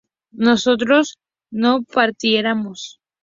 [0.31, 1.19] nosotros
[1.51, 2.99] no partiéramos